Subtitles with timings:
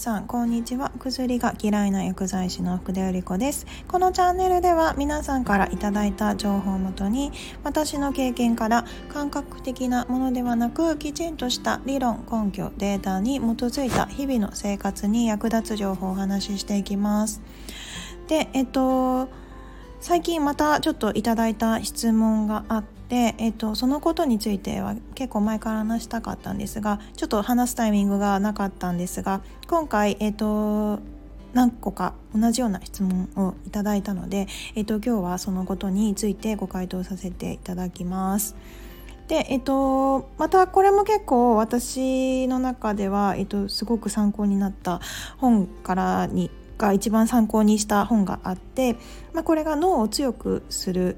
[0.00, 0.90] さんこんにちは。
[0.98, 3.66] 薬が嫌いな薬剤師の福田由里子です。
[3.86, 7.32] このチャンネルでは皆さんからいただいた情報をもとに
[7.64, 17.42] 私の経験から感覚的なものではなくきちんとした理論根拠データに基づいた日々の生活に役立つ情報をお話ししていきます。
[18.26, 19.28] でえっと
[20.00, 31.00] 最近またちょっといただいた質問があってで、えっと、そのことについては結構前から話したかったんですがちょっと話すタイミングがなかったんですが今回、えっと、
[31.52, 34.46] 何個か同じような質問をいただいたので、
[34.76, 38.54] えっと、今日はそのことについてご回答させていただきます。
[39.26, 45.00] でえっと、またこれも結構私の中では、えっと、すごく参考になった
[45.38, 48.94] 本からにが一番参考にした本があって、
[49.32, 51.16] まあ、これが脳を強くする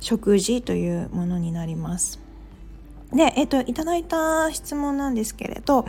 [0.00, 2.18] 食事というものになります。
[3.12, 5.84] で、えっと、いただいた質問なんですけれど、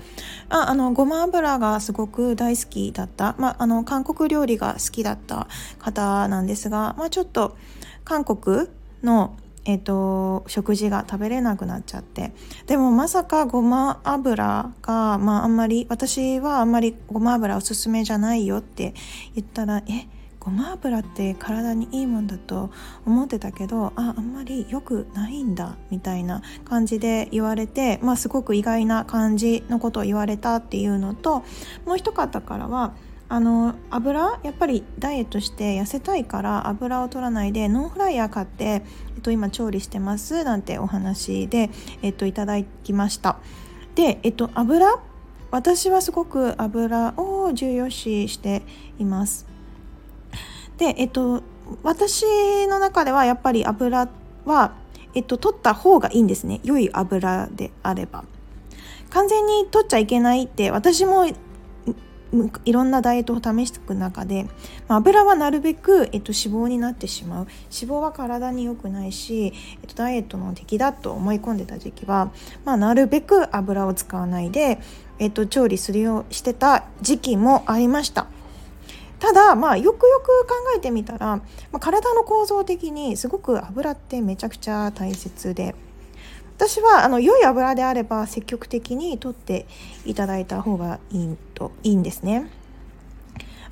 [0.49, 7.55] ああの、ごま油がすごく大好きだった、まあ、あの、韓国料理が好きだった方なんですが、まあ、ちょっと、
[8.04, 8.68] 韓国
[9.04, 12.34] の、えっと、食事が食べれなくなっちゃって。
[12.66, 18.96] でも、まさかごま油が、まあ、あんまり、私はあんまりごま油おすすめじゃないよって
[19.35, 20.07] 言ったら、え、
[20.42, 22.72] ごま油って体にいいもんだと
[23.06, 31.44] 思ってたけどああんまり良くないんだみたいな感じで言われて、まあ、すごく意外な感じのことを言われたっていうのと
[31.86, 32.96] もう一方からは
[33.30, 38.80] あの油やっぱりダイエットして痩せたいから油を取らないでノンフライヤー買って、え
[39.20, 41.70] っと、今調理してますなんてお話で、
[42.02, 43.38] えっと、いただきました。
[43.96, 45.00] で、えっと、油？
[45.52, 48.64] 私はすごく油を重要視して
[49.00, 49.51] います。
[50.82, 51.43] で、えっと、
[51.84, 52.26] 私
[52.65, 54.10] の中ではやっぱり油
[54.46, 54.74] は、
[55.13, 56.60] えっと、取った方がいいんですね。
[56.63, 58.23] 良い油であれば。
[59.12, 61.35] 完全に取っちゃいけないって私もい
[62.73, 64.47] ろんなダイエットを試していく中で、
[64.88, 67.47] まあ、油はなるべく、えっと、脂肪になってしまう。
[67.72, 72.31] 脂肪は体に良くないし、えっと、ダイエットの敵だと思い込んでた時期は、
[72.66, 74.79] まあ、なるべく油を使わないで、
[75.19, 78.25] えっと、調理するようしてた時期もありました。
[79.21, 81.43] ただまあよくよく考えてみたら、ま
[81.73, 85.75] あ、体の構造的にすごく油ってめちゃくちゃ大切で
[86.57, 89.67] 私はあの良い油であれば積極的に取って
[90.05, 92.51] いただいた方がいいといいんですね。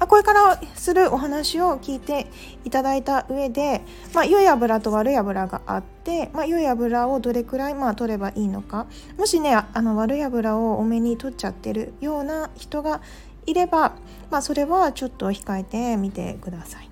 [0.08, 2.28] これからするお話を聞いて
[2.64, 3.82] いただいた上で、
[4.14, 8.88] まあ、良い油と悪い油があって、まあ、良い油をどれくらいまあ取ればいいのか
[9.18, 13.02] もしねあの悪い油を多めに取っちゃってるような人が
[13.50, 13.94] いれば、
[14.30, 16.90] まあ、それはちょっと控えてみてください。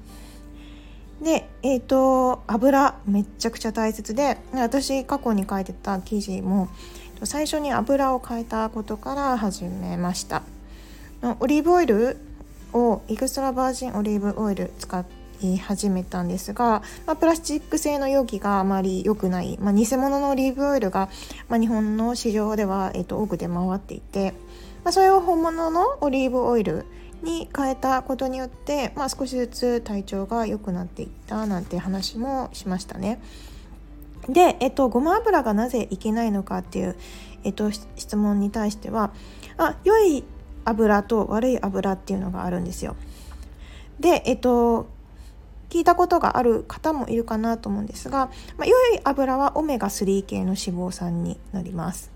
[1.24, 6.70] で、えっ、ー、と油めっちゃくちゃ大切で私過去に書いてた記事も
[7.24, 10.44] 最初に油を変えたことから始めました
[11.40, 12.18] オリーブオイル
[12.74, 15.00] をエクストラバージンオリーブオイル使
[15.42, 21.10] い始めたんですが、まあ、プラスチック製の容器があまり良くない、まあ、偽物のオリーブオイルが、
[21.50, 24.34] まあ、日本の市場では、えーと多く出回っていて
[24.88, 26.86] まあ、それを本物のオリーブオイル
[27.22, 33.22] に変えたことによって、まあ、少しずつ体調が良くなっていったなんて話もしましたね。
[34.30, 36.96] で、えっと、ごま油がなぜいけないのかっていう、
[37.44, 39.12] えっと、質問に対しては
[39.58, 40.24] あ良い
[40.64, 42.96] 油と悪い油っていうのがあるんですよ。
[44.00, 44.88] で、えっと、
[45.78, 52.12] 聞いたことがある方もいるかなと思うんですが、まあ、良い油はオメガ3系の脂肪酸になります。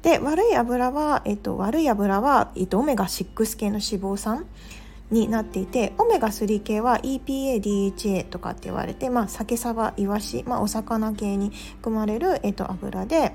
[0.00, 4.46] で悪い油は、えっと、悪い油は、えっと、オメガ6系の脂肪酸
[5.10, 13.34] になっていてオメガ3系は EPA、DHA とかって言われて、まあ、酒サバイワシ、まあ、お魚系に含まれる、えっと、油で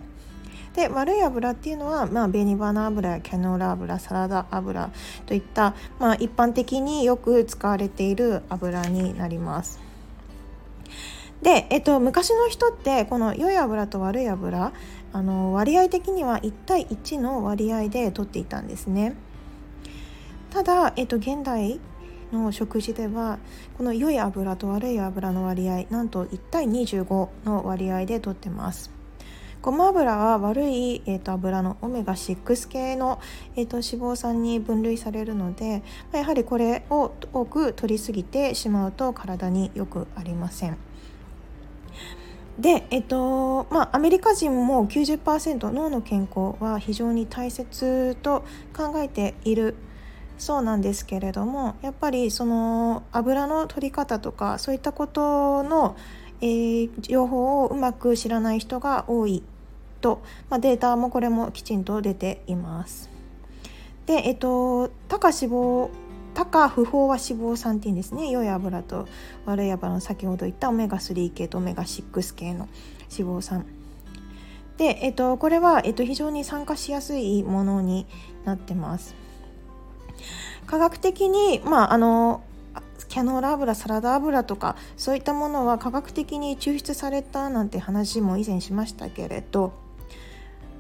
[0.76, 4.92] で悪い油っていうのは、まあ、紅花油やキャノーラ油サラダ油
[5.26, 9.80] といった、まあ、一般的によく使われている油になります。
[11.42, 14.74] で、えっと、昔の人ってこの良い油と悪い油
[15.12, 19.16] あの割合的には1対1の割合で取っていたんですね
[20.52, 21.80] ただ、えっと、現代
[22.32, 23.40] の食事では
[23.78, 28.99] この良い油と悪い油の割合なんと1対25の割合で取ってます
[29.62, 33.20] ごま油は悪い、えーと、油のオメガ6系の、
[33.58, 35.84] えーと、脂肪酸に分類されるので、
[36.14, 40.78] まあ、やはりこれを多く取りすぎてしまうと体によくありません。
[42.58, 48.46] で、えっとまあ、アメリカ人も90%脳の健康は非常に大切と
[48.76, 49.76] 考えている
[50.38, 55.98] そうなんですけれどもやっぱりその油の取り方とかそういったことの、
[56.42, 59.44] えー、情報をうまく知らない人が多い
[60.02, 63.10] と、まあ、データもこれもきちんと出ています。
[64.06, 65.90] でえっと高脂肪
[66.34, 68.30] 高不飽和脂肪酸っていうんですね。
[68.30, 69.08] 良い油と
[69.46, 72.70] 悪い油の先ほど言ったオメガ3系とオメガ6系の
[73.12, 73.66] 脂肪酸
[74.78, 78.08] で、えっと、これは、えっと、非常に酸化しやすいものに
[78.46, 79.14] なってます。
[80.66, 82.42] 科学的に、まあ、あの
[83.08, 89.74] キャノーラ油サラダ油とかそういったものは科学的に抽出されたなんて話も以前しましたけれど、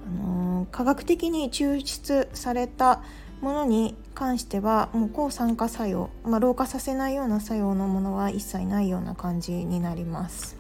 [0.06, 3.02] あの科学的に抽出された
[3.42, 10.58] ものに関してはもう抗酸化作用、まあ、老化させないような作用のものは一切ないような感じになります。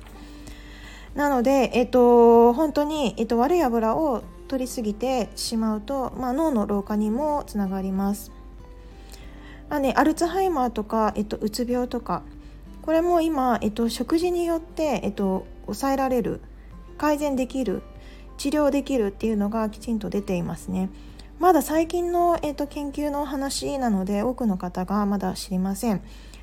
[1.15, 8.31] なので、えっと、本当に、えっと、悪い油を取りすぎてしまうと、まあ、脳の老化にもつながります。
[9.69, 12.24] あね、アルツハイマーとか、えっと、うつ病とか
[12.81, 16.42] これも今、えっと、食事によって、えっと、抑えられる
[16.98, 17.83] 改善できる
[18.38, 20.89] 治療できるっていうのがきちんと出ていますね。
[21.39, 26.01] まだ最近の、えっと、研究の話なので多くの方がまだ知りません。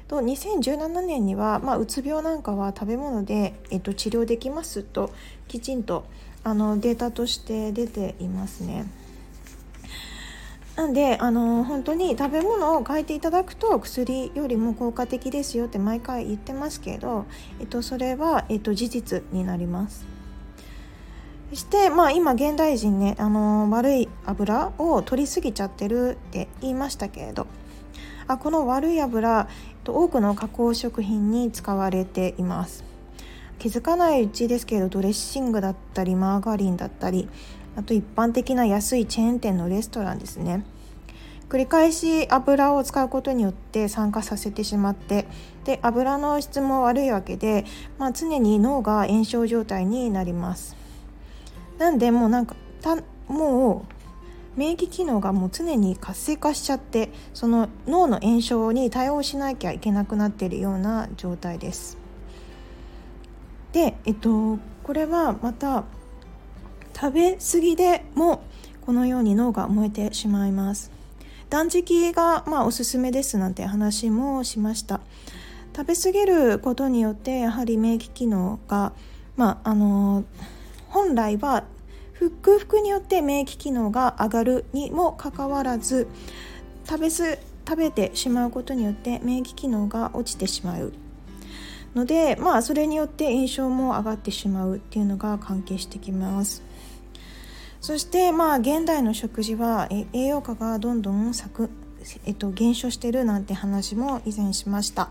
[0.09, 5.11] と2017年には、まあ、うつ病なんかは食べ物で、えっと、治療できますと
[5.49, 6.07] きちんと
[6.45, 8.87] あのデータとして出ていますね。
[10.77, 17.25] なんであの本当に食べ物を変えていただくと薬よりも効果的ですよって毎回言ってますけど、
[17.59, 20.07] えっと、それは、えっと、事実になります。
[21.51, 27.47] そして、まあ、今現代人ねあの悪い油を取りすぎちゃってるって言いましたけれど
[28.27, 29.49] あこの悪い油
[29.87, 32.85] 多くの加工食品に使われています
[33.61, 37.29] 気づかないうちですけどドレッシングだったりマーガリンだったり
[37.77, 40.65] あと一般的な安いチェーン店のレストランですね。
[41.49, 45.27] 繰り返し油を使うことによって酸化させてしまって
[45.65, 47.65] で油の質も悪いわけで、
[47.99, 50.77] まあ、常に脳が炎症状態になります。
[51.79, 52.97] なんでもうなんかた
[53.29, 53.87] も
[54.57, 61.99] う免疫機能がもう常に活性化しちゃってその脳の炎症に対応しなきゃいけなくなっているような状態です。
[63.73, 65.85] でえっとこれはまた
[66.99, 68.43] 食べ過ぎでも
[68.81, 70.91] このように脳が燃えてしまいます。
[71.51, 75.01] 断食がまあおすすめですなんて話もしました。
[75.77, 78.95] 食べ過ぎることによってやはり免疫機能が
[79.37, 80.25] まああの
[80.89, 81.65] 本来は
[82.41, 86.09] 空腹によって免疫機能が上がるにもかかわらず
[86.89, 87.39] 食べす
[87.69, 90.95] 食べてしまうことによって免疫機能が落ちてしまう。
[91.97, 96.63] のでまあそれによって炎症も上がってしまうっていうのが関係してきます。
[97.87, 101.71] そしてまあ現代の食事は栄養価がどんどんく、
[102.25, 105.11] えっと、減少してるなんて話も以前しました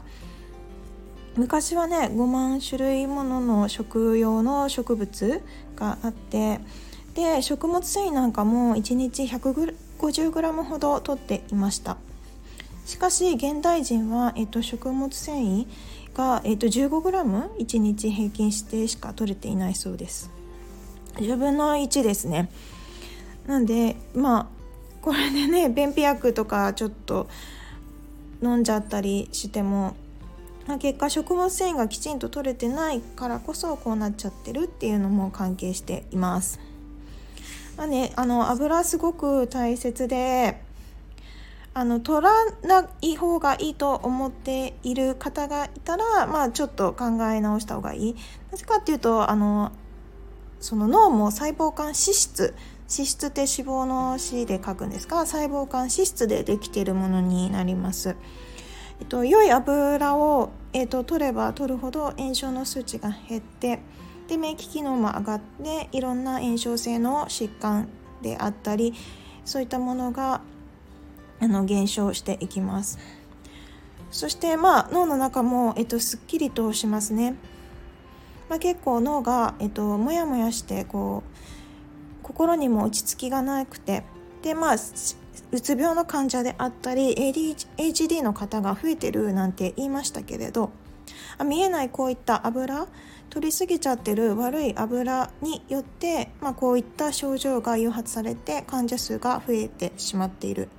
[1.37, 5.41] 昔はね5万種類ものの食用の植物
[5.77, 6.59] があって
[7.13, 11.95] で食物繊維なんかも1日 150g ほど取っていました
[12.85, 15.67] しかし現代人は、えっと、食物繊維
[16.13, 20.29] が、えっと、15g1 日平均してしか取れていないそうです
[21.15, 22.49] 10分の1ですね
[23.47, 24.47] なんでまあ
[25.01, 27.27] これでね便秘薬とかちょっと
[28.41, 29.95] 飲んじゃったりしても、
[30.79, 36.59] 結果食物繊維がきちんと取れてないからこそこうなっちゃってるっていうのも関係しています。
[37.77, 40.64] まあね、あの油すごく大切で
[41.77, 42.31] あの取ら
[42.63, 48.15] ない方がいいと思っている方がいたら、まあ、ちょっと考え直した方がいい。
[48.49, 49.73] なぜかっていうとあの
[50.61, 52.55] その脳も細胞間脂質
[52.89, 58.15] 脂質って脂肪の脂で書くんですが細胞間脂質でできているものになります。
[59.01, 63.81] えっと、良い油を、えっと、取れば取るほど炎症の数値が減って
[64.29, 67.89] で免疫機能も上がっていろんな炎症性の疾患
[68.21, 68.93] であったり
[69.43, 70.39] そういったものが
[71.39, 72.99] あの減少していきます。
[74.11, 77.35] そしてまあ脳の中も、えっと、すっきりとしますね。
[78.49, 84.03] まあ、結構脳が、えっと、もやもやしてこう心にも落ち着きがなくて
[84.43, 90.71] でまあうつ病の患者であったり ADHD の方が増えてるなんて言いましたけれど
[91.43, 92.87] 見えないこういった油
[93.29, 100.69] 取りすぎちゃってる悪い油によって、まあ、こういった症状が誘発されて患者数が増えてしまっている。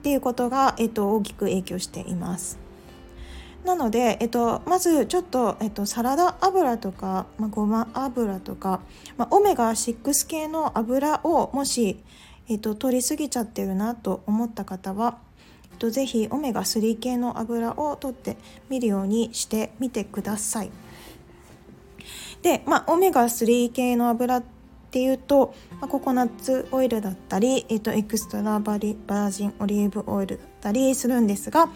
[0.00, 2.58] っていうことが、えっと、大きく影響しています。
[3.66, 8.80] なので、えっと、まずちょっと、えっと、サラダ油とか、まあ、ごま油とか、
[9.18, 12.02] まあ、オメガ6系の油をもし、
[12.48, 15.18] えっと、取りすぎちゃってるなと思った方は、
[15.72, 18.38] えっと、ぜひオメガ3系の油を取って
[18.70, 20.70] みるようにしてみてください。
[22.40, 24.59] で、まあ、オメガ3系の油って
[24.98, 31.68] いうと、まあ、ココナッツオイルだったり、えーと、エクストラバリバージンオリーブオイルだったりするんですが、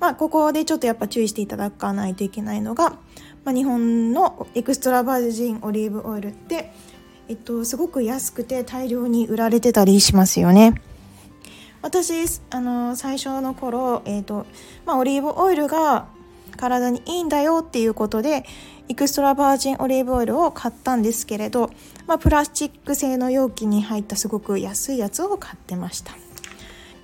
[0.00, 2.90] まあ、ここでちょっとやっぱ注意していただかないといけないのが、
[3.44, 6.72] まあ、日本のエクストラバージンオリーブオイルって、
[7.28, 10.80] えっと、すごく安くて大量に売られてたりしますよね。
[11.80, 12.12] 私
[12.50, 14.46] あの最初の頃、えーと
[14.84, 16.08] まあ、オリーブオイルが
[16.56, 18.44] 体にいいんだよっていうことで
[18.88, 21.70] エクストラバージンオリーブオイルを買ったんですけれど、
[22.06, 26.16] まあ、プラスチック製の容器に入ったすごく安いやつを買ってました。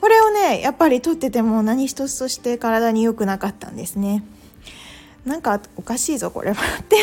[0.01, 4.25] これをねやっぱり取ってても何一つとして体に良くなかったんですね。
[5.25, 6.57] なんかおかしいぞこれは。
[6.81, 6.97] って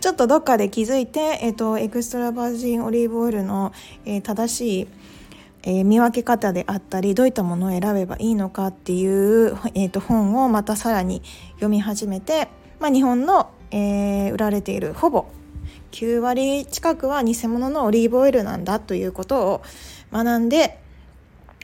[0.00, 3.72] ちょっとどっかで気づいて、えっと、エクストラバージンオリーブオイルの、
[4.04, 4.88] えー、正しい
[5.62, 11.22] えー、見分け方であったりどういったものを選べばいいのかっていう、えーと、本をまたさらに
[11.56, 15.26] 読み始めて、まあ、日本の、えー、売られているほぼ
[15.92, 19.62] 9割近くは偽物のオリーブオイルなんだということを
[20.12, 20.78] 学んで、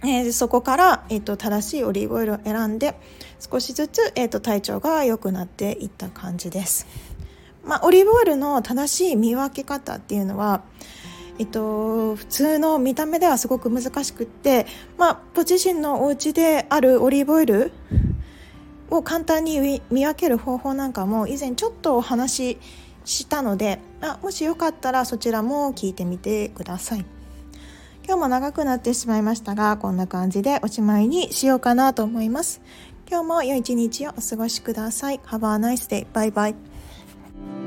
[0.02, 2.94] えー、そこから、えーと、正しいオリーブオイルを選んで
[3.38, 6.86] 少しずつ、えーと体調が良くなっていった感じです。
[7.64, 10.62] まあ、オリーブオイルの正しい見分け方っていうのは
[11.38, 17.72] えっと、普通の見た目ではすごく難しくって、まあ、ご自身のお家であるオリーブオイル
[18.90, 22.58] を簡単に見分ける方法なんかも以前ちょっとお話
[23.04, 27.04] ししたのであもしよかったらそちらも聞いてみてください
[28.04, 32.60] 今日も長くなってしまいましたがこんな感じでおしまいにしようかなと思います
[33.08, 36.06] 今日も良い一日をお過ごしください Have a nice day.
[36.12, 37.65] Bye bye.